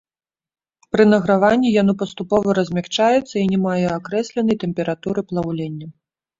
Пры 0.95 1.03
награванні 1.13 1.73
яно 1.81 1.93
паступова 2.01 2.57
размякчаецца 2.59 3.35
і 3.43 3.47
не 3.55 3.61
мае 3.69 3.79
акрэсленай 4.01 4.61
тэмпературы 4.67 5.29
плаўлення. 5.33 5.87